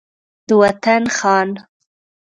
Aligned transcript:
د 0.47 0.49
وطن 0.61 1.03
خان 1.17 1.49